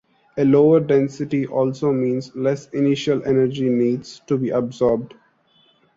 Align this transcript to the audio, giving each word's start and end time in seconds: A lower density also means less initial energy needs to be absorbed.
A 0.35 0.43
lower 0.43 0.79
density 0.79 1.45
also 1.45 1.91
means 1.91 2.35
less 2.35 2.67
initial 2.69 3.23
energy 3.23 3.69
needs 3.69 4.19
to 4.25 4.35
be 4.35 4.49
absorbed. 4.49 5.13